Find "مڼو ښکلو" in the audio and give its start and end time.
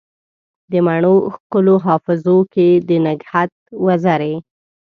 0.85-1.75